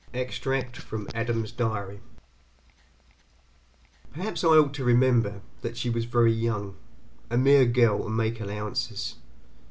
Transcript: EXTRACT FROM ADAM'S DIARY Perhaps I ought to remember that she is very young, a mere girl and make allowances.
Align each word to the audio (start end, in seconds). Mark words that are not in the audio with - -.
EXTRACT 0.13 0.77
FROM 0.77 1.07
ADAM'S 1.13 1.51
DIARY 1.51 1.99
Perhaps 4.11 4.43
I 4.43 4.47
ought 4.47 4.73
to 4.73 4.83
remember 4.83 5.41
that 5.61 5.77
she 5.77 5.91
is 5.93 6.05
very 6.05 6.33
young, 6.33 6.75
a 7.29 7.37
mere 7.37 7.67
girl 7.67 8.07
and 8.07 8.17
make 8.17 8.41
allowances. 8.41 9.17